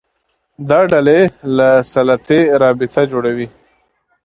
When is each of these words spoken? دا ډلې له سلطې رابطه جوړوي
دا 0.69 0.79
ډلې 0.91 1.19
له 1.57 1.69
سلطې 1.91 2.39
رابطه 2.61 3.01
جوړوي 3.11 3.47